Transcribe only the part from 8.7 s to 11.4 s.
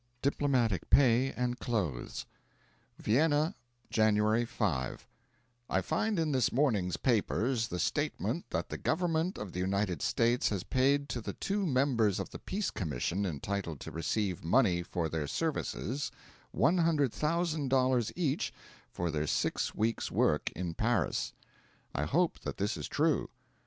Government of the United States has paid to the